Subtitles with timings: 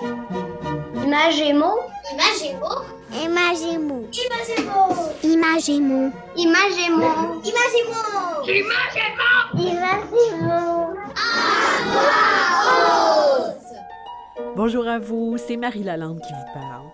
[0.00, 1.74] Imagémo.
[2.12, 2.70] Imagémo.
[3.12, 4.06] Imagémo.
[4.12, 4.92] Imagémo.
[5.24, 6.12] Imagémo.
[6.36, 7.10] Imagémo.
[7.42, 7.98] Imagémo.
[9.54, 10.98] Imagémo.
[14.54, 16.86] Bonjour à vous, c'est Marie Lalande qui vous parle.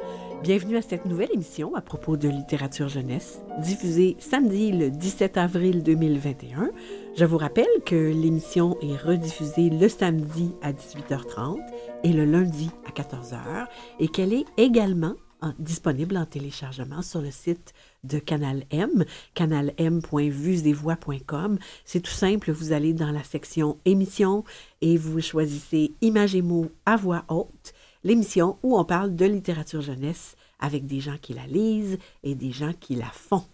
[0.42, 5.82] Bienvenue à cette nouvelle émission à propos de littérature jeunesse, diffusée samedi le 17 avril
[5.82, 6.70] 2021.
[7.16, 11.60] Je vous rappelle que l'émission est rediffusée le samedi à 18h30
[12.04, 13.66] et le lundi à 14h
[13.98, 17.74] et qu'elle est également en- disponible en téléchargement sur le site
[18.04, 21.58] de Canal M, canalm.vuesetvoix.com.
[21.84, 24.44] C'est tout simple, vous allez dans la section émissions
[24.80, 29.82] et vous choisissez Images et mots à voix haute, l'émission où on parle de littérature
[29.82, 33.44] jeunesse avec des gens qui la lisent et des gens qui la font.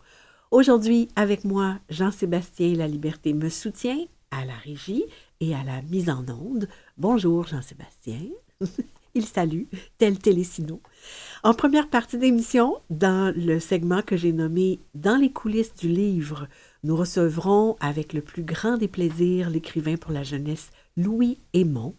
[0.50, 5.04] Aujourd'hui, avec moi, Jean-Sébastien La Liberté me soutient à la régie
[5.40, 6.68] et à la mise en onde.
[6.98, 8.20] Bonjour Jean-Sébastien.
[9.14, 9.64] Il salue,
[9.98, 10.80] tel Télésino.
[11.42, 16.46] En première partie d'émission, dans le segment que j'ai nommé Dans les coulisses du livre,
[16.84, 21.94] nous recevrons avec le plus grand des plaisirs l'écrivain pour la jeunesse Louis Aymon.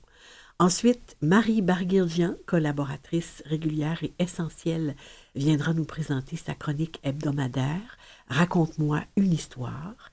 [0.60, 4.96] Ensuite, Marie Barguirgian, collaboratrice régulière et essentielle,
[5.36, 7.98] viendra nous présenter sa chronique hebdomadaire
[8.30, 10.12] Raconte-moi une histoire.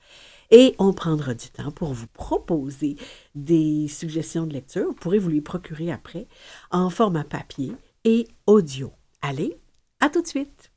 [0.51, 2.95] Et on prendra du temps pour vous proposer
[3.35, 4.87] des suggestions de lecture.
[4.87, 6.27] Vous pourrez vous les procurer après
[6.71, 8.91] en format papier et audio.
[9.21, 9.59] Allez,
[9.99, 10.71] à tout de suite.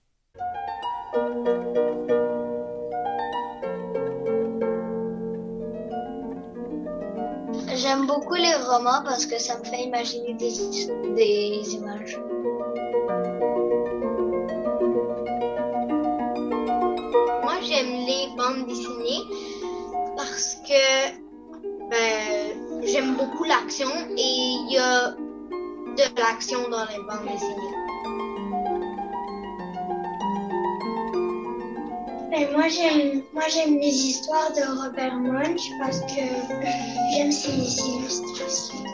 [7.74, 10.52] J'aime beaucoup les romans parce que ça me fait imaginer des,
[11.14, 12.20] des images.
[17.42, 19.51] Moi, j'aime les bandes dessinées
[20.32, 21.10] parce que
[21.90, 27.76] ben, j'aime beaucoup l'action et il y a de l'action dans les bandes dessinées.
[32.30, 36.24] Ben, moi, j'aime, moi, j'aime les histoires de Robert Munch parce que
[37.14, 38.84] j'aime ses illustrations.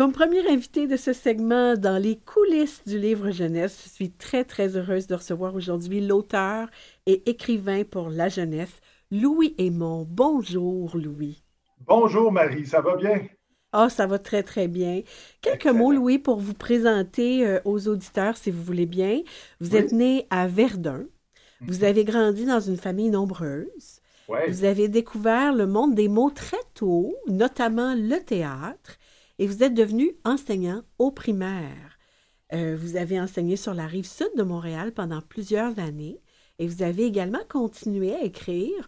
[0.00, 4.44] Comme première invitée de ce segment dans les coulisses du livre jeunesse, je suis très
[4.46, 6.70] très heureuse de recevoir aujourd'hui l'auteur
[7.04, 10.06] et écrivain pour la jeunesse, Louis Aymon.
[10.08, 11.42] Bonjour Louis.
[11.86, 13.26] Bonjour Marie, ça va bien?
[13.74, 15.02] Ah, ça va très très bien.
[15.42, 15.74] Quelques Excellent.
[15.74, 19.20] mots, Louis, pour vous présenter euh, aux auditeurs, si vous voulez bien.
[19.60, 19.78] Vous Oui.
[19.80, 21.04] êtes né à Verdun.
[21.66, 21.84] Vous Mhm.
[21.84, 24.00] avez grandi dans une famille nombreuse.
[24.28, 24.50] Ouais.
[24.50, 28.96] Vous avez découvert le monde des mots très tôt, notamment le théâtre,
[29.40, 31.98] et vous êtes devenu enseignant au primaire.
[32.52, 36.20] Euh, vous avez enseigné sur la rive sud de Montréal pendant plusieurs années,
[36.58, 38.86] et vous avez également continué à écrire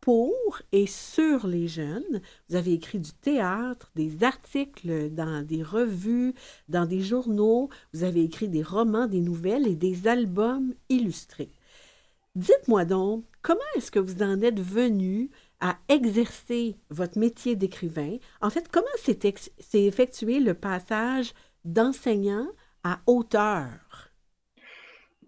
[0.00, 2.22] pour et sur les jeunes.
[2.48, 6.32] Vous avez écrit du théâtre, des articles dans des revues,
[6.68, 7.68] dans des journaux.
[7.92, 11.50] Vous avez écrit des romans, des nouvelles et des albums illustrés.
[12.36, 15.30] Dites-moi donc, comment est-ce que vous en êtes venu
[15.60, 18.16] à exercer votre métier d'écrivain?
[18.40, 19.18] En fait, comment s'est
[19.74, 21.32] effectué le passage
[21.64, 22.48] d'enseignant
[22.84, 24.10] à auteur?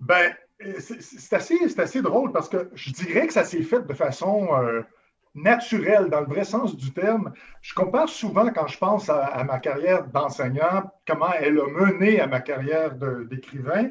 [0.01, 0.35] Ben,
[0.79, 4.83] c'est assez, assez drôle parce que je dirais que ça s'est fait de façon euh,
[5.35, 7.33] naturelle, dans le vrai sens du terme.
[7.61, 12.27] Je compare souvent quand je pense à, ma carrière d'enseignant, comment elle a mené à
[12.27, 12.95] ma carrière
[13.29, 13.91] d'écrivain.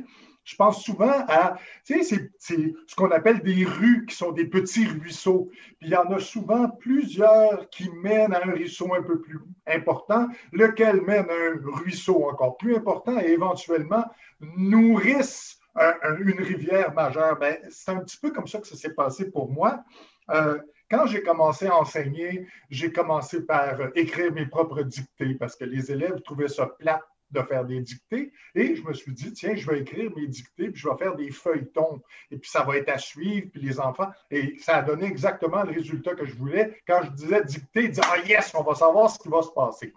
[0.49, 5.51] Je pense souvent à, ce qu'on appelle des rues qui sont des petits ruisseaux.
[5.51, 9.37] Puis il y en a souvent plusieurs qui mènent à un ruisseau un peu plus
[9.67, 14.03] important, lequel mène à un ruisseau encore plus important et éventuellement
[14.41, 17.37] nourrissent un- un- une rivière majeure.
[17.37, 19.83] Ben, c'est un petit peu comme ça que ça s'est passé pour moi.
[20.31, 20.57] Euh,
[20.89, 25.65] quand j'ai commencé à enseigner, j'ai commencé par euh, écrire mes propres dictées parce que
[25.65, 28.31] les élèves trouvaient ça plate de faire des dictées.
[28.55, 31.15] Et je me suis dit, tiens, je vais écrire mes dictées, puis je vais faire
[31.15, 32.01] des feuilletons.
[32.31, 34.09] Et puis ça va être à suivre, puis les enfants.
[34.31, 36.81] Et ça a donné exactement le résultat que je voulais.
[36.87, 39.51] Quand je disais dictée, ils disaient, ah yes, on va savoir ce qui va se
[39.51, 39.93] passer.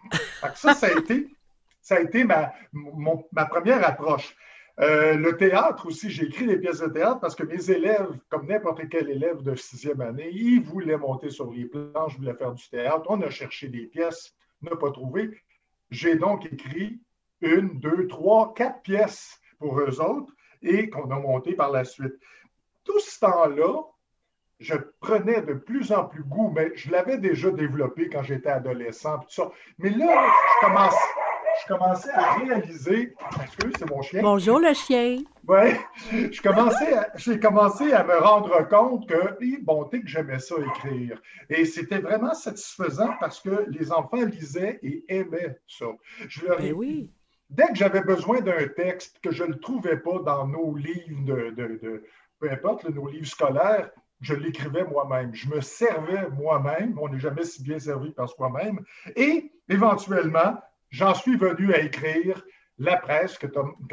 [0.55, 1.29] Ça, ça a été,
[1.81, 4.37] ça a été ma, mon- ma première approche.
[4.81, 8.47] Euh, le théâtre aussi, j'ai écrit des pièces de théâtre parce que mes élèves, comme
[8.47, 12.67] n'importe quel élève de sixième année, ils voulaient monter sur les planches, voulaient faire du
[12.71, 13.05] théâtre.
[13.09, 15.31] On a cherché des pièces, n'a pas trouvé.
[15.91, 17.01] J'ai donc écrit
[17.43, 22.15] une, deux, trois, quatre pièces pour eux autres et qu'on a monté par la suite.
[22.85, 23.83] Tout ce temps-là,
[24.61, 29.19] je prenais de plus en plus goût, mais je l'avais déjà développé quand j'étais adolescent,
[29.19, 29.51] tout ça.
[29.79, 30.95] Mais là, je commence,
[31.63, 33.15] je commençais à réaliser.
[33.43, 34.23] Excuse, c'est mon chien.
[34.23, 35.19] Bonjour le chien.
[35.49, 35.75] Oui,
[36.13, 40.55] j'ai commencé, à, j'ai commencé à me rendre compte que, eh, bon, que j'aimais ça
[40.61, 41.21] écrire.
[41.51, 45.87] Et c'était vraiment satisfaisant parce que les enfants lisaient et aimaient ça.
[46.29, 47.11] Je leur ai Ben oui.
[47.53, 52.03] Dès que j'avais besoin d'un texte que je ne trouvais pas dans nos livres de,
[52.39, 53.91] peu importe, nos livres scolaires,
[54.21, 55.35] je l'écrivais moi-même.
[55.35, 56.99] Je me servais moi-même.
[56.99, 58.81] On n'est jamais si bien servi par soi-même.
[59.17, 60.59] Et éventuellement,
[60.91, 62.43] j'en suis venu à écrire
[62.85, 63.47] la presse que,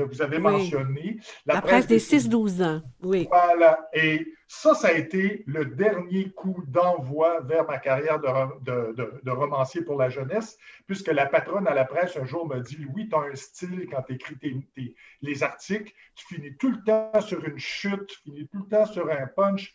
[0.03, 0.44] vous avez Oui.
[0.44, 1.19] mentionnée.
[1.45, 2.81] La, presse des 6-12 ans.
[3.01, 3.27] Oui.
[3.30, 3.88] Voilà.
[3.94, 8.94] Et ça, ça a été le dernier coup d'envoi vers ma carrière de, ro- de-
[8.97, 10.57] de- de romancier pour la jeunesse,
[10.88, 13.88] puisque la patronne à la presse un jour me dit Louis, tu as un style
[13.91, 18.07] quand tu écris tes- tes- les articles, tu finis tout le temps sur une chute,
[18.07, 19.74] tu finis tout le temps sur un punch.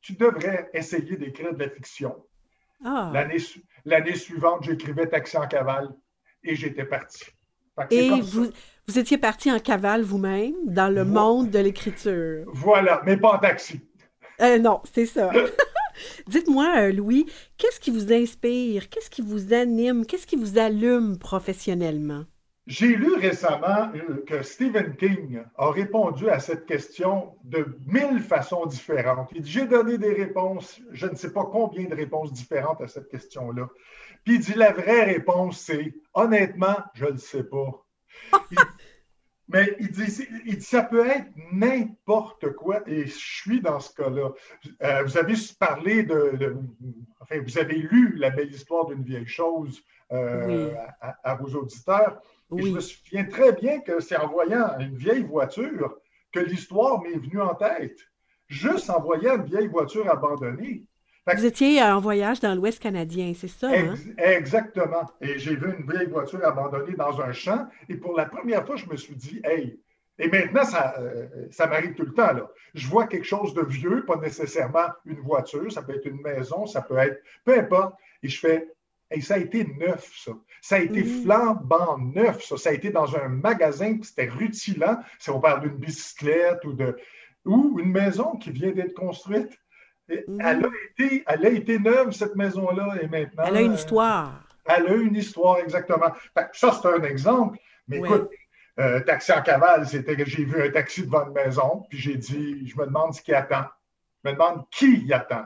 [0.00, 2.14] Tu devrais essayer d'écrire de la fiction.
[2.84, 3.10] Ah.
[3.84, 5.88] L'année suivante, j'écrivais Taxi en cavale
[6.42, 7.24] et j'étais parti.
[7.90, 8.16] Et ça.
[8.22, 8.50] vous,
[8.86, 12.44] vous étiez parti en cavale vous-même dans le monde de l'écriture.
[12.52, 13.80] Voilà, mais pas en taxi.
[14.40, 15.30] Euh, non, c'est ça.
[16.26, 17.26] Dites-moi, euh, Louis,
[17.56, 18.88] qu'est-ce qui vous inspire?
[18.88, 20.06] Qu'est-ce qui vous anime?
[20.06, 22.24] Qu'est-ce qui vous allume professionnellement?
[22.66, 28.64] J'ai lu récemment euh, que Stephen King a répondu à cette question de mille façons
[28.64, 29.30] différentes.
[29.34, 32.88] Il dit, j'ai donné des réponses, je ne sais pas combien de réponses différentes à
[32.88, 33.68] cette question-là.
[34.24, 37.84] Puis il dit, la vraie réponse, c'est, honnêtement, je ne le sais pas.
[38.50, 38.56] Il-
[39.48, 43.80] mais il dit, c'est- il dit, ça peut être n'importe quoi, et je suis dans
[43.80, 44.30] ce cas-là.
[44.82, 46.56] Euh, vous avez parlé de, de-
[47.20, 49.82] enfin, vous avez lu La belle histoire d'une vieille chose
[50.12, 50.76] euh, Oui.
[51.00, 52.20] à- vos auditeurs.
[52.56, 55.96] Et je me souviens très bien que c'est en voyant une vieille voiture
[56.32, 57.98] que l'histoire m'est venue en tête.
[58.48, 60.84] Juste en voyant une vieille voiture abandonnée.
[61.26, 63.94] Fait Vous étiez en voyage dans l'Ouest canadien, c'est ça, hein?
[63.94, 65.10] Ex- exactement.
[65.20, 67.66] Et j'ai vu une vieille voiture abandonnée dans un champ.
[67.88, 69.80] Et pour la première fois, je me suis dit, hey,
[70.18, 72.32] et maintenant, ça, euh, ça m'arrive tout le temps.
[72.32, 72.48] Là.
[72.74, 76.66] Je vois quelque chose de vieux, pas nécessairement une voiture, ça peut être une maison,
[76.66, 77.94] ça peut être, peu importe.
[78.22, 78.68] Et je fais,
[79.10, 80.32] hey, ça a été neuf, ça.
[80.60, 81.22] Ça a été Mhm.
[81.24, 82.56] flambant neuf, ça.
[82.58, 84.98] Ça a été dans un magasin, c'était rutilant.
[85.18, 86.96] Si on parle d'une bicyclette ou de
[87.46, 89.50] ou une maison qui vient d'être construite.
[90.08, 90.40] Mhm.
[90.40, 93.44] Elle, a été, elle a été neuve, cette maison-là, et maintenant.
[93.46, 94.44] Elle a une euh, histoire.
[94.66, 96.12] elle a une histoire, exactement.
[96.52, 97.58] Ça, c'est un exemple.
[97.88, 98.30] Mais écoute,
[98.78, 102.16] euh, taxi en cavale, c'était que j'ai vu un taxi devant une maison, puis j'ai
[102.16, 103.66] dit, je me demande ce qui attend.
[104.22, 105.44] Je me demande qui y attend.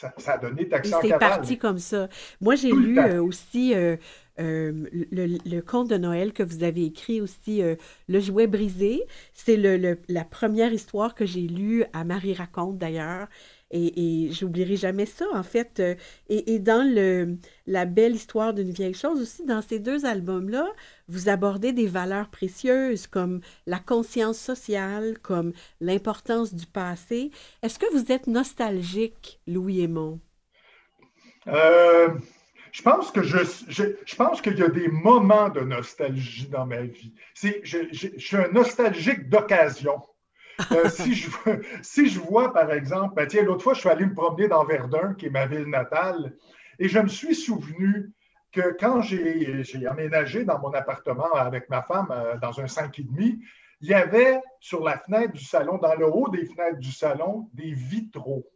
[0.00, 2.08] Ça, ça a donné Et taxi en c'est parti comme ça.
[2.40, 3.96] Moi, j'ai lu euh, aussi euh,
[4.38, 7.62] euh, le, le conte de Noël que vous avez écrit aussi,
[8.08, 9.02] Le jouet brisé.
[9.34, 13.28] C'est le, le- la première histoire que j'ai lue à Marie Raconte d'ailleurs.
[13.70, 15.80] Et, j'oublierai jamais ça, en fait.
[15.80, 15.94] Euh,
[16.28, 20.66] Et, dans le, La belle histoire d'une vieille chose aussi, dans ces deux albums-là,
[21.08, 27.30] vous abordez des valeurs précieuses comme la conscience sociale, comme l'importance du passé.
[27.62, 30.20] Est-ce que vous êtes nostalgique, Louis Aymon?
[31.48, 32.08] Euh,
[32.72, 33.84] je pense que je, je,
[34.42, 37.14] qu'il y a des moments de nostalgie dans ma vie.
[37.34, 37.48] Je,
[37.92, 40.02] je- je suis un nostalgique d'occasion.
[40.72, 41.28] Euh, si, je,
[41.82, 45.14] si je vois, par exemple, tiens, l'autre fois, je suis allé me promener dans Verdun,
[45.14, 46.34] qui est ma ville natale,
[46.78, 48.12] et je me suis souvenu
[48.52, 53.38] que quand j'ai, aménagé dans mon appartement avec ma femme euh, dans un 5,5,
[53.82, 57.50] il y avait sur la fenêtre du salon, dans le haut des fenêtres du salon,
[57.52, 58.46] des vitraux.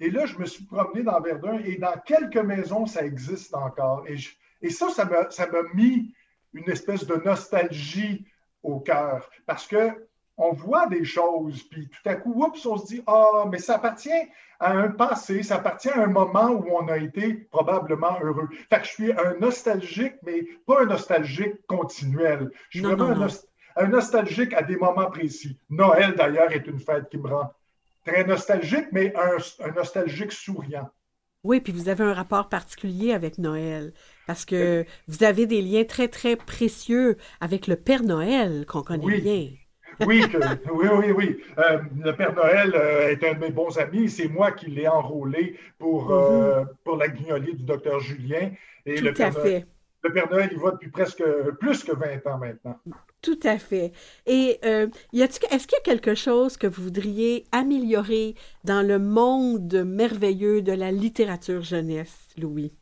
[0.00, 4.04] Et là, je me suis promené dans Verdun et dans quelques maisons, ça existe encore.
[4.08, 6.14] Et, je- et ça, ça m'a mis
[6.52, 8.26] une espèce de nostalgie
[8.62, 10.09] au cœur parce que
[10.40, 13.76] on voit des choses, puis tout à coup, oups, on se dit, ah, mais ça
[13.76, 14.10] appartient
[14.58, 18.48] à un passé, ça appartient à un moment où on a été probablement heureux.
[18.68, 22.50] Fait que je suis un nostalgique, mais pas un nostalgique continuel.
[22.70, 23.26] Je suis Non, vraiment non, un, non.
[23.26, 25.58] nost- un nostalgique à des moments précis.
[25.70, 27.50] Noël, d'ailleurs, est une fête qui me rend
[28.04, 30.90] très nostalgique, mais un, un nostalgique souriant.
[31.42, 33.94] Oui, puis vous avez un rapport particulier avec Noël,
[34.26, 39.04] parce que vous avez des liens très, très précieux avec le Père Noël, qu'on connaît
[39.04, 39.20] Oui.
[39.22, 39.48] bien.
[40.06, 40.38] Oui, que-
[40.72, 41.36] oui, oui, oui.
[41.58, 44.08] Euh, le Père Noël euh, est un de mes bons amis.
[44.08, 48.50] C'est moi qui l'ai enrôlé pour, euh, pour la guignolée du docteur Julien.
[48.86, 49.66] Et Tout le à Père, Noël, fait.
[50.02, 51.22] le Père Noël, il va depuis presque
[51.60, 52.76] plus que 20 ans maintenant.
[53.22, 53.92] Tout à fait.
[54.26, 60.62] Et est-ce qu'il y a quelque chose que vous voudriez améliorer dans le monde merveilleux
[60.62, 62.72] de la littérature jeunesse, Louis?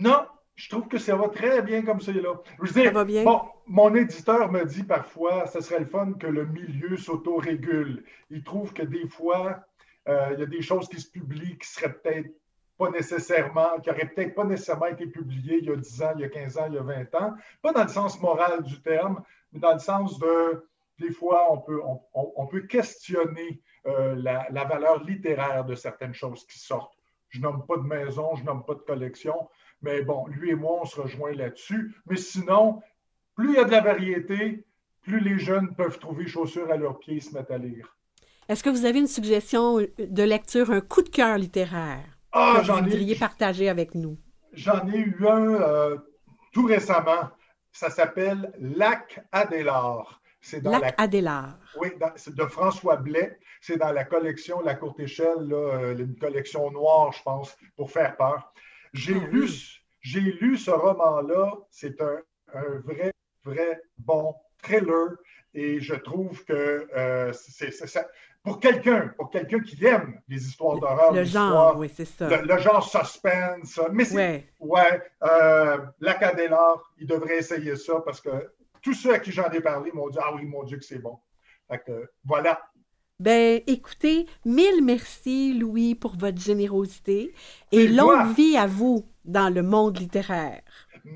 [0.00, 0.20] Non,
[0.60, 2.34] je trouve que ça va très bien comme c'est là.
[2.62, 3.24] Je Ça va bien?
[3.24, 8.04] Bon, mon éditeur me dit parfois, ce serait le fun que le milieu s'autorégule.
[8.30, 9.64] Il trouve que des fois,
[10.08, 12.30] euh, il y a des choses qui se publient qui seraient peut-être
[12.76, 16.20] pas nécessairement, qui n'auraient peut-être pas nécessairement été publiées il y a 10 ans, il
[16.20, 17.34] y a 15 ans, il y a 20 ans.
[17.62, 20.66] Pas dans le sens moral du terme, mais dans le sens de,
[20.98, 26.12] des fois, on peut, on, on peut questionner euh, la, la, valeur littéraire de certaines
[26.12, 26.98] choses qui sortent.
[27.30, 29.48] Je nomme pas de maison, je nomme pas de collection,
[29.82, 31.94] mais bon, lui et moi, on se rejoint là-dessus.
[32.06, 32.80] Mais sinon,
[33.34, 34.64] plus il y a de la variété,
[35.02, 37.96] plus les jeunes peuvent trouver chaussures à leurs pieds et se mettre à lire.
[38.48, 42.66] Est-ce que vous avez une suggestion de lecture, un coup de cœur littéraire ah, que
[42.66, 44.18] vous voudriez partager avec nous?
[44.52, 45.96] J'en ai eu un euh,
[46.52, 47.30] tout récemment.
[47.72, 50.20] Ça s'appelle Lac Adélard.
[50.40, 51.58] C'est dans Lac la...
[51.76, 53.38] Oui, c'est de François Blais.
[53.60, 57.90] C'est dans la collection La Courte Échelle, là, euh, une collection noire, je pense, pour
[57.90, 58.52] faire peur.
[58.92, 59.48] J'ai ah lu,
[60.00, 61.52] j'ai lu ce roman-là.
[61.70, 62.18] C'est un,
[62.54, 63.12] un, vrai,
[63.44, 65.16] vrai bon thriller.
[65.54, 68.06] Et je trouve que euh, c'est, ça,
[68.42, 72.28] pour quelqu'un, pour quelqu'un qui aime les histoires d'horreur, le genre, oui, c'est ça.
[72.28, 75.78] Le, genre suspense, mais c'est, ouais, ouais euh,
[76.98, 78.30] il devrait essayer ça parce que
[78.80, 80.98] tous ceux à qui j'en ai parlé m'ont dit Ah oui, mon Dieu, que c'est
[81.00, 81.18] bon.
[81.68, 82.60] Fait que, voilà.
[83.20, 87.34] Ben, écoutez, mille merci, Louis, pour votre générosité
[87.70, 90.62] et longue vie à vous dans le monde littéraire.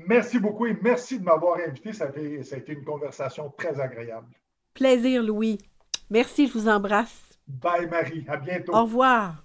[0.07, 1.93] Merci beaucoup et merci de m'avoir invité.
[1.93, 4.27] Ça a, été, ça a été une conversation très agréable.
[4.75, 5.57] Plaisir, Louis.
[6.11, 7.39] Merci, je vous embrasse.
[7.47, 8.23] Bye, Marie.
[8.27, 8.75] À bientôt.
[8.75, 9.43] Au revoir.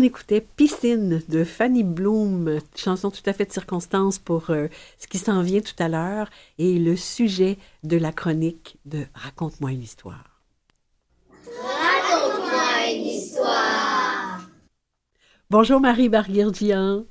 [0.00, 5.06] On écoutait Piscine de Fanny Bloom, chanson tout à fait de circonstance pour euh, ce
[5.06, 9.82] qui s'en vient tout à l'heure et le sujet de la chronique de Raconte-moi une
[9.82, 10.40] histoire.
[11.44, 14.40] Raconte-moi une histoire.
[15.50, 17.04] Bonjour Marie Barguirgian.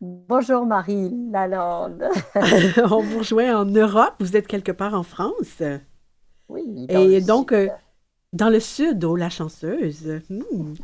[0.00, 2.08] Bonjour Marie Lalande.
[2.90, 5.62] On vous rejoint en Europe, vous êtes quelque part en France.
[6.48, 6.86] Oui.
[6.88, 7.68] Et donc, euh,
[8.32, 10.74] Dans le sud, oh la chanceuse, hmm,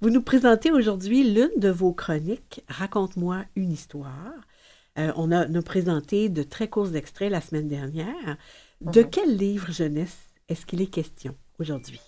[0.00, 4.32] vous nous présentez aujourd'hui l'une de vos chroniques, Raconte-moi une histoire.
[4.98, 8.36] Euh, on a nous présenté de très courts extraits la semaine dernière.
[8.80, 9.10] De Mhm.
[9.10, 10.16] quel livre jeunesse
[10.48, 12.00] est-ce qu'il est question aujourd'hui?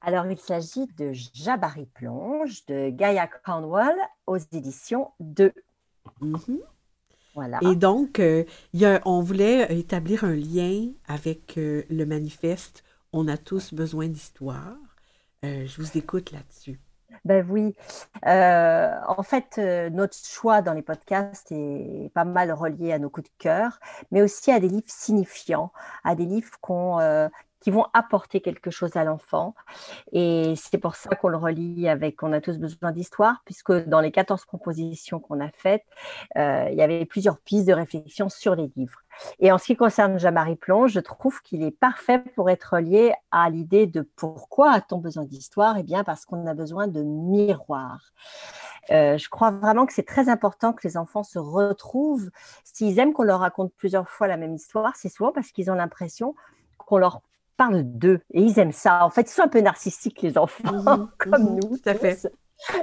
[0.00, 3.94] Alors, il s'agit de Jabari Plonge de Gaia Cornwall
[4.26, 5.52] aux éditions 2.
[6.22, 6.58] Mhm.
[7.34, 7.58] Voilà.
[7.62, 12.83] Et donc, euh, il y a- on voulait établir un lien avec euh, le manifeste
[13.16, 14.74] On a tous besoin d'histoire.
[15.44, 16.80] Euh, je vous écoute là-dessus.
[17.24, 17.76] Ben oui.
[18.26, 23.08] Euh, en fait, euh, notre choix dans les podcasts est pas mal relié à nos
[23.08, 23.78] coups de cœur,
[24.10, 25.70] mais aussi à des livres signifiants,
[26.02, 26.98] à des livres qu'on,
[27.64, 29.54] qui vont apporter quelque chose à l'enfant.
[30.12, 34.00] Et c'est pour ça qu'on le relie avec On a tous besoin d'histoire, puisque dans
[34.00, 35.86] les 14 propositions qu'on a faites,
[36.36, 38.98] euh, il y avait plusieurs pistes de réflexion sur les livres.
[39.38, 43.14] Et en ce qui concerne Jamari Plonge, je trouve qu'il est parfait pour être lié
[43.30, 45.78] à l'idée de pourquoi a-t-on besoin d'histoire?
[45.78, 48.12] Eh bien, parce qu'on a besoin de miroirs.
[48.90, 52.28] Euh, je crois vraiment que c'est très important que les enfants se retrouvent.
[52.62, 55.76] S'ils aiment qu'on leur raconte plusieurs fois la même histoire, c'est souvent parce qu'ils ont
[55.76, 56.34] l'impression
[56.76, 57.22] qu'on leur
[57.56, 58.20] parle d'eux.
[58.32, 59.04] Et ils aiment ça.
[59.04, 61.78] En fait, ils sont un peu narcissiques, les enfants, Mhm, comme mhm, nous.
[61.82, 62.24] tout à fait.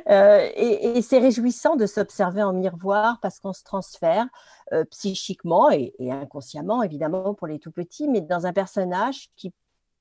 [0.10, 4.26] Euh, et et c'est réjouissant de s'observer en miroir parce qu'on se transfère
[4.74, 9.54] euh, psychiquement et, et inconsciemment, évidemment, pour les tout petits, mais dans un personnage qui,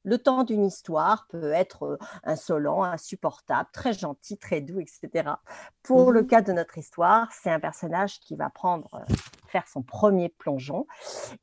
[0.04, 5.40] le temps d'une histoire, peut être euh, insolent, insupportable, très gentil, très doux, etc.
[5.82, 6.24] Pour le Mhm.
[6.24, 9.02] cas de notre histoire, c'est un personnage qui va prendre,
[9.50, 10.86] faire son premier plongeon.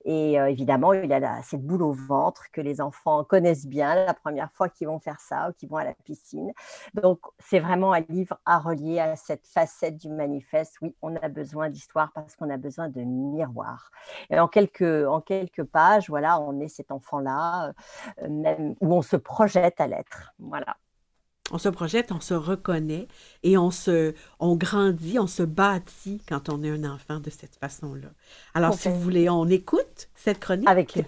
[0.06, 4.14] Et euh, évidemment, il a cette boule au ventre que les enfants connaissent bien la
[4.14, 6.52] première fois qu'ils vont faire ça ou qu'ils vont à la piscine.
[6.94, 10.78] Donc, c'est vraiment un livre à relier à cette facette du manifeste.
[10.82, 13.92] Oui, on a besoin d'histoire parce qu'on a besoin de miroir.
[14.30, 17.74] Et en quelques, en quelques pages, voilà, on est cet enfant-là,
[18.22, 20.34] euh, même où on se projette à l'être.
[20.40, 20.78] Voilà.
[21.50, 23.08] On se projette, on se reconnaît
[23.44, 27.56] et on se, on grandit, on se bâtit quand on est un enfant de cette
[27.56, 28.10] façon-là.
[28.54, 30.68] Alors, si vous voulez, on écoute cette chronique?
[30.68, 31.08] Avec plaisir.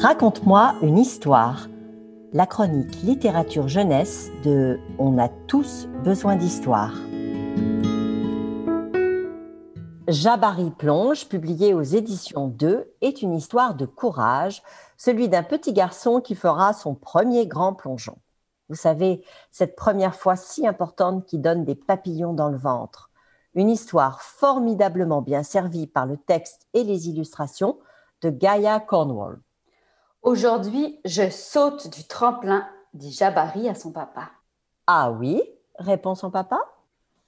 [0.00, 1.68] Raconte-moi une histoire.
[2.32, 6.94] La chronique littérature jeunesse de On a tous besoin d'histoire.
[10.10, 14.60] Jabari Plonge, publié aux éditions 2, est une histoire de courage,
[14.96, 18.18] celui d'un petit garçon qui fera son premier grand plongeon.
[18.68, 23.10] Vous savez, cette première fois si importante qui donne des papillons dans le ventre.
[23.54, 27.78] Une histoire formidablement bien servie par le texte et les illustrations
[28.20, 29.40] de Gaia Cornwall.
[30.22, 34.30] Aujourd'hui, je saute du tremplin, dit Jabari à son papa.
[34.88, 35.40] Ah oui
[35.78, 36.60] répond son papa.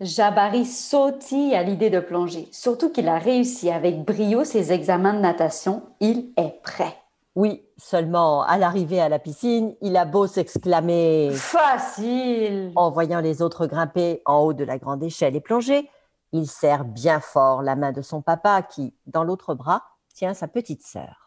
[0.02, 5.20] Jabari sautille à l'idée de plonger, surtout qu'il a réussi avec brio ses examens de
[5.20, 5.82] natation.
[6.00, 6.96] Il est prêt.
[7.34, 12.72] Oui, seulement à l'arrivée à la piscine, il a beau s'exclamer Facile.
[12.76, 15.88] en voyant les autres grimper en haut de la grande échelle et plonger,
[16.32, 19.82] il serre bien fort la main de son papa qui, dans l'autre bras,
[20.14, 21.21] tient sa petite sœur.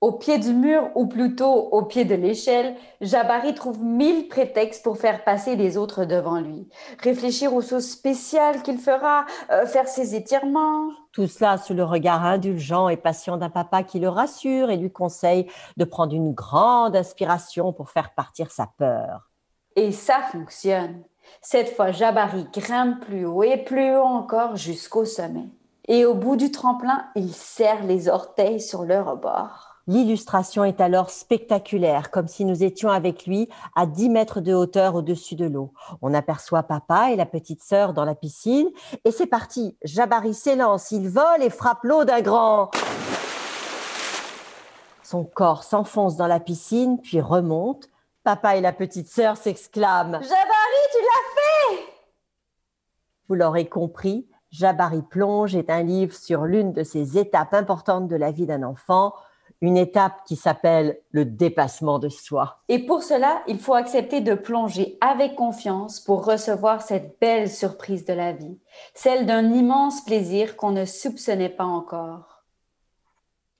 [0.00, 4.96] Au pied du mur, ou plutôt au pied de l'échelle, Jabari trouve mille prétextes pour
[4.96, 6.70] faire passer les autres devant lui.
[7.02, 10.88] Réfléchir aux sauces spéciales qu'il fera, euh, faire ses étirements.
[11.12, 14.90] Tout cela sous le regard indulgent et patient d'un papa qui le rassure et lui
[14.90, 19.28] conseille de prendre une grande inspiration pour faire partir sa peur.
[19.76, 21.02] Et ça fonctionne.
[21.42, 25.50] Cette fois, Jabari grimpe plus haut et plus haut encore jusqu'au sommet.
[25.88, 29.69] Et au bout du tremplin, il serre les orteils sur le rebord.
[29.90, 34.94] L'illustration est alors spectaculaire, comme si nous étions avec lui à 10 mètres de hauteur
[34.94, 35.72] au-dessus de l'eau.
[36.00, 38.68] On aperçoit papa et la petite sœur dans la piscine,
[39.04, 39.76] et c'est parti.
[39.82, 42.70] Jabari s'élance, il vole et frappe l'eau d'un grand.
[45.02, 47.88] Son corps s'enfonce dans la piscine, puis remonte.
[48.22, 51.82] Papa et la petite sœur s'exclament Jabari, tu l'as fait
[53.26, 58.14] Vous l'aurez compris, Jabari Plonge est un livre sur l'une de ces étapes importantes de
[58.14, 59.14] la vie d'un enfant,
[59.60, 62.62] une étape qui s'appelle le dépassement de soi.
[62.68, 68.04] Et pour cela, il faut accepter de plonger avec confiance pour recevoir cette belle surprise
[68.06, 68.58] de la vie,
[68.94, 72.44] celle d'un immense plaisir qu'on ne soupçonnait pas encore.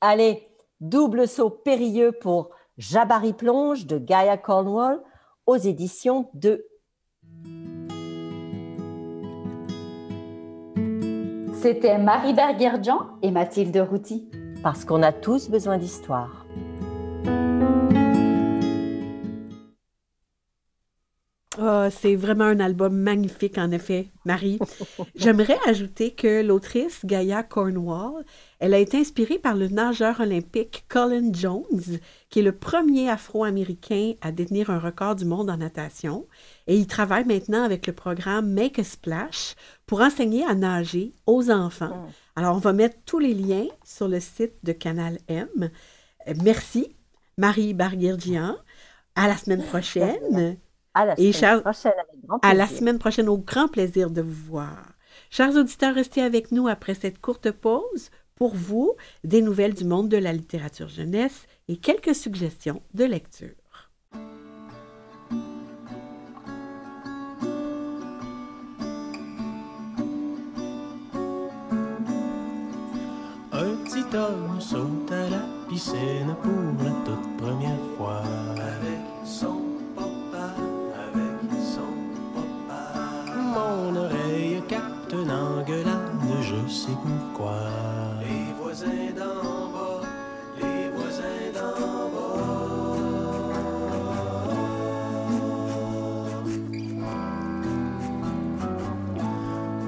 [0.01, 0.49] Allez,
[0.81, 5.03] double saut périlleux pour Jabari Plonge de Gaia Cornwall
[5.47, 6.67] aux éditions de
[11.61, 14.31] C'était Marie Berguerdjan et Mathilde Routy.
[14.62, 16.44] Parce qu'on a tous besoin d'histoire.
[21.62, 24.59] Ah, c'est vraiment un album magnifique, en effet, Marie.
[25.14, 28.25] J'aimerais ajouter que l'autrice Gaia Cornwall,
[28.61, 31.99] elle a été inspirée par le nageur olympique Colin Jones,
[32.31, 36.27] qui est le premier Afro-Américain à détenir un record du monde en natation.
[36.66, 39.55] Et il travaille maintenant avec le programme Make a Splash
[39.87, 42.07] pour enseigner à nager aux enfants.
[42.40, 45.68] Alors, on va mettre tous les liens sur le site de Canal M.
[46.42, 46.96] Merci,
[47.37, 48.57] Marie Barguirgian.
[49.14, 50.57] À la semaine prochaine.
[50.94, 54.22] À la Et semaine prochaine, avec grand À la semaine prochaine, au grand plaisir de
[54.22, 54.94] vous voir.
[55.29, 58.09] Chers auditeurs, restez avec nous après cette courte pause.
[58.37, 63.60] Pour vous, des nouvelles du monde de la littérature jeunesse et quelques suggestions de lecture.
[74.12, 78.23] Homme saute à la piscine pour la toute première fois.
[78.57, 79.62] Avec son
[79.94, 80.46] papa,
[80.96, 81.94] avec son
[82.35, 82.81] papa.
[83.37, 87.55] Mon oreille capte une engueulade, je sais pourquoi.
[88.20, 90.03] Les voisins d'en bas,
[90.61, 92.40] les voisins d'en bas.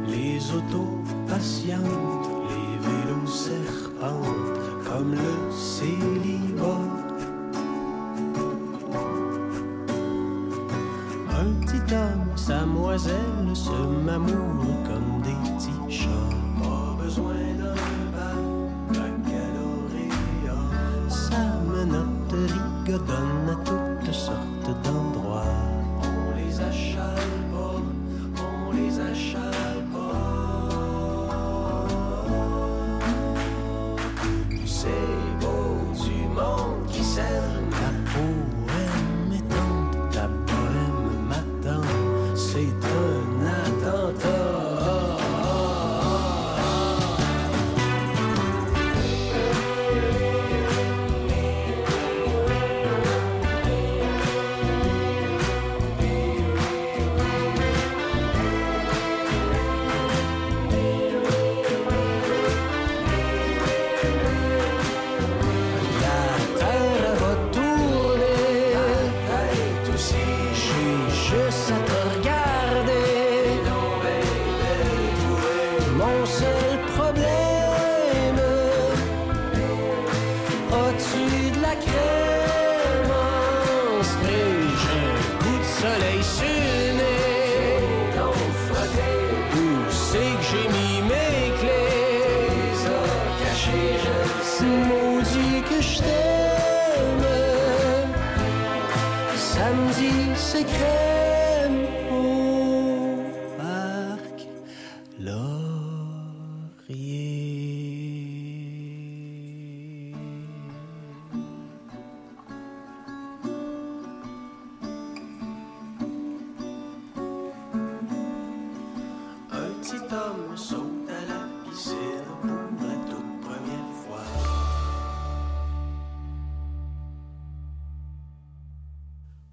[0.06, 2.21] Les autos patientes, les vélos
[4.84, 6.88] comme le célibat.
[11.30, 13.70] Un petit homme, sa moiselle se
[14.04, 14.82] m'amoure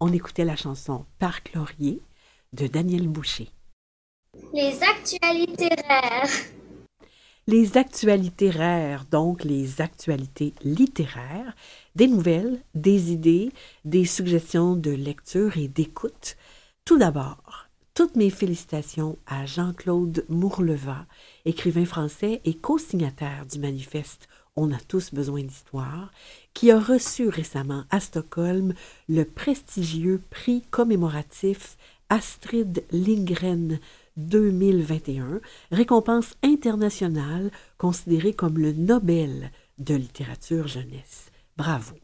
[0.10, 2.02] On écoutait la chanson Parc Laurier
[2.52, 3.52] de Daniel Boucher.
[4.56, 6.30] Les actualités rares.
[7.46, 11.56] Les actualités rares, donc les actualités littéraires,
[11.94, 13.52] des nouvelles, des idées,
[13.86, 16.38] des suggestions de lecture et d'écoute.
[16.86, 21.06] Tout d'abord, toutes mes félicitations à Jean-Claude Mourleva,
[21.46, 26.12] écrivain français et co-signataire du manifeste On a tous besoin d'histoire,
[26.54, 28.74] qui a reçu récemment à Stockholm
[29.08, 31.78] le prestigieux prix commémoratif
[32.10, 33.80] Astrid Lindgren
[34.18, 35.40] 2021,
[35.72, 41.32] récompense internationale considérée comme le Nobel de littérature jeunesse.
[41.56, 41.96] Bravo.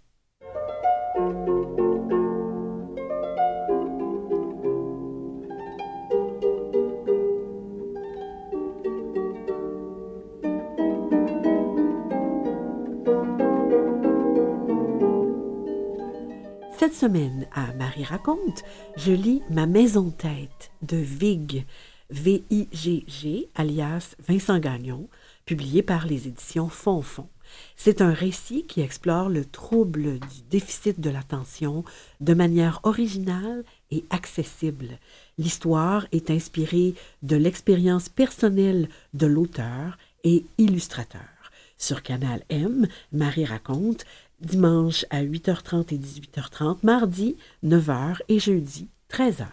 [16.86, 18.64] Cette semaine, à Marie raconte,
[18.96, 21.66] je lis Ma maison tête de Vig,
[22.12, 25.10] V-I-G-G, alias Vincent Gagnon,
[25.48, 27.28] publié par les éditions Fonfon.
[27.76, 31.84] C'est un récit qui explore le trouble du déficit de l'attention
[32.22, 35.00] de manière originale et accessible.
[35.40, 36.94] L'histoire est inspirée
[37.24, 41.35] de l'expérience personnelle de l'auteur et illustrateur.
[41.78, 44.06] Sur Canal M, Marie raconte,
[44.42, 49.48] dimanche à 8h30 et 18h30, mardi 9h et jeudi 13h.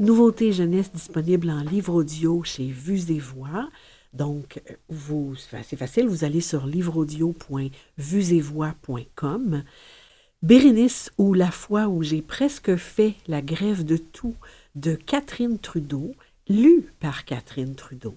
[0.00, 3.68] Nouveauté jeunesse disponible en livre audio chez Vues et Voix.
[4.12, 9.62] Donc, vous, c'est facile, vous allez sur livreaudio.vuesetvoix.com.
[10.42, 14.36] Bérénice ou La foi où j'ai presque fait la grève de tout
[14.76, 16.14] de Catherine Trudeau,
[16.48, 18.16] lu par Catherine Trudeau.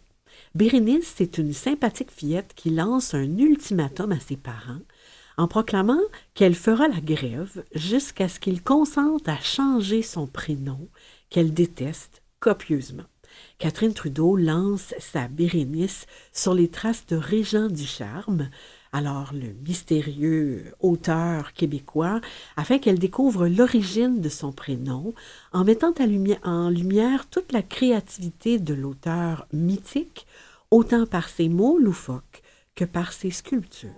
[0.55, 4.81] Bérénice, c'est une sympathique fillette qui lance un ultimatum à ses parents
[5.37, 6.01] en proclamant
[6.33, 10.87] qu'elle fera la grève jusqu'à ce qu'il consente à changer son prénom
[11.29, 13.03] qu'elle déteste copieusement.
[13.59, 18.49] Catherine Trudeau lance sa Bérénice sur les traces de Régent du Charme,
[18.91, 22.19] alors le mystérieux auteur québécois,
[22.57, 25.13] afin qu'elle découvre l'origine de son prénom
[25.53, 25.93] en mettant
[26.43, 30.27] en lumière toute la créativité de l'auteur mythique,
[30.71, 32.41] autant par ses mots loufoques
[32.75, 33.89] que par ses sculptures.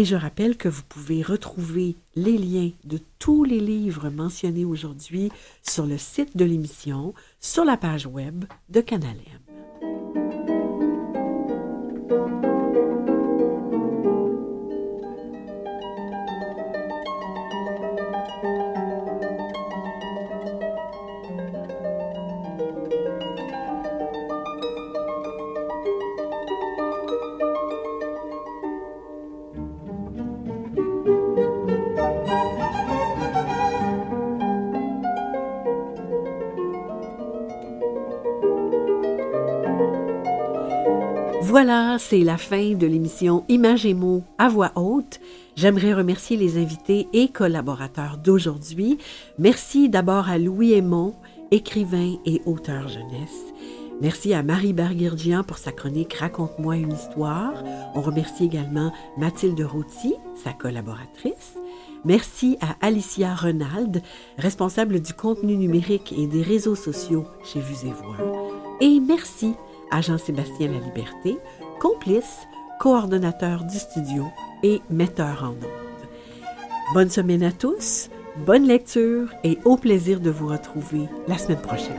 [0.00, 5.30] Et je rappelle que vous pouvez retrouver les liens de tous les livres mentionnés aujourd'hui
[5.62, 8.82] sur le site de l'émission, sur la page web de.
[8.88, 9.39] Voilà,
[42.10, 45.20] c'est la fin de l'émission Images et mots à voix haute.
[45.54, 48.98] J'aimerais remercier les invités et collaborateurs d'aujourd'hui.
[49.38, 51.14] Merci d'abord à Louis Aymon,
[51.52, 53.54] écrivain et auteur jeunesse.
[54.00, 57.62] Merci à Marie Barguirgian pour sa chronique Raconte-moi une histoire.
[57.94, 61.58] On remercie également Mathilde Routy, sa collaboratrice.
[62.04, 64.02] Merci à Alicia Renald,
[64.36, 68.16] responsable du contenu numérique et des réseaux sociaux chez Vues et Voix.
[68.80, 69.54] Et merci
[69.90, 71.38] à Jean-Sébastien La Liberté,
[71.80, 72.46] complice,
[72.78, 74.26] coordonnateur du studio
[74.62, 75.66] et metteur en ondes.
[76.94, 78.10] Bonne semaine à tous,
[78.46, 81.96] bonne lecture et au plaisir de vous retrouver la semaine prochaine.